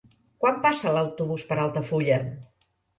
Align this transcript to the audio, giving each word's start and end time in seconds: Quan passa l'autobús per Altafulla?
Quan 0.43 0.57
passa 0.63 0.95
l'autobús 0.97 1.47
per 1.53 1.61
Altafulla? 1.69 2.23